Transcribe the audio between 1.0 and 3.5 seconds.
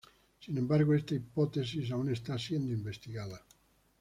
hipótesis aún está siendo investigada.